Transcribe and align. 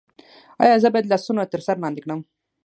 ایا 0.63 0.75
زه 0.83 0.87
باید 0.93 1.09
لاسونه 1.11 1.41
تر 1.53 1.61
سر 1.67 1.75
لاندې 1.83 2.01
کړم؟ 2.05 2.21